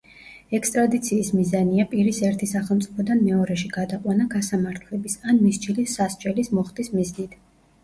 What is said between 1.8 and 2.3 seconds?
პირის